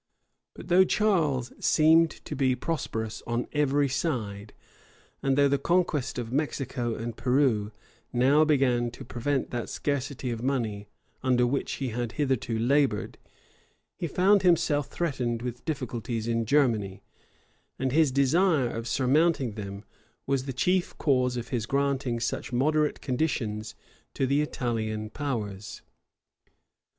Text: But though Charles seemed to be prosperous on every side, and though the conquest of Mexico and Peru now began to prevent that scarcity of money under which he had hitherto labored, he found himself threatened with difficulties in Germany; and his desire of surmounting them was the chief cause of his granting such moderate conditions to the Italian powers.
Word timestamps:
But 0.55 0.69
though 0.69 0.83
Charles 0.83 1.53
seemed 1.63 2.09
to 2.25 2.35
be 2.35 2.55
prosperous 2.55 3.21
on 3.27 3.45
every 3.51 3.87
side, 3.87 4.51
and 5.21 5.37
though 5.37 5.47
the 5.47 5.59
conquest 5.59 6.17
of 6.17 6.31
Mexico 6.31 6.95
and 6.95 7.15
Peru 7.15 7.71
now 8.11 8.43
began 8.43 8.89
to 8.89 9.05
prevent 9.05 9.51
that 9.51 9.69
scarcity 9.69 10.31
of 10.31 10.41
money 10.41 10.87
under 11.21 11.45
which 11.45 11.73
he 11.73 11.89
had 11.89 12.13
hitherto 12.13 12.57
labored, 12.57 13.19
he 13.95 14.07
found 14.07 14.41
himself 14.41 14.87
threatened 14.87 15.43
with 15.43 15.63
difficulties 15.65 16.27
in 16.27 16.47
Germany; 16.47 17.03
and 17.77 17.91
his 17.91 18.11
desire 18.11 18.69
of 18.71 18.87
surmounting 18.87 19.51
them 19.51 19.83
was 20.25 20.45
the 20.45 20.51
chief 20.51 20.97
cause 20.97 21.37
of 21.37 21.49
his 21.49 21.67
granting 21.67 22.19
such 22.19 22.51
moderate 22.51 23.01
conditions 23.01 23.75
to 24.15 24.25
the 24.25 24.41
Italian 24.41 25.11
powers. 25.11 25.83